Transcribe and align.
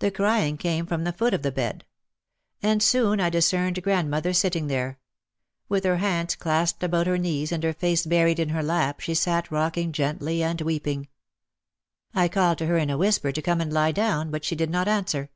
The 0.00 0.10
crying 0.10 0.56
came 0.56 0.86
from 0.86 1.04
the 1.04 1.12
foot 1.12 1.32
of 1.32 1.42
the 1.44 1.52
bed. 1.52 1.84
And 2.64 2.82
soon 2.82 3.20
I 3.20 3.30
discerned 3.30 3.80
grandmother 3.84 4.32
sitting 4.32 4.66
there. 4.66 4.98
With 5.68 5.84
her 5.84 5.98
hands 5.98 6.34
clasped 6.34 6.82
about 6.82 7.06
her 7.06 7.16
knees 7.16 7.52
and 7.52 7.62
her 7.62 7.72
face 7.72 8.04
buried 8.04 8.40
in 8.40 8.48
her 8.48 8.62
lap 8.64 8.98
she 8.98 9.14
sat 9.14 9.52
rocking 9.52 9.92
gently 9.92 10.42
and 10.42 10.60
weeping. 10.62 11.06
I 12.12 12.26
called 12.26 12.58
to 12.58 12.66
her 12.66 12.76
in 12.76 12.90
a 12.90 12.98
whisper 12.98 13.30
to 13.30 13.40
come 13.40 13.60
and 13.60 13.72
lie 13.72 13.92
down, 13.92 14.32
but 14.32 14.44
she 14.44 14.56
did 14.56 14.68
not 14.68 14.88
answer. 14.88 15.30